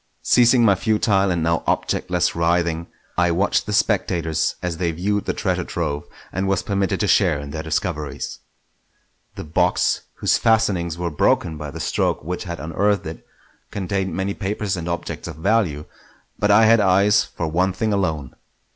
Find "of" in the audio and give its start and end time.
15.27-15.35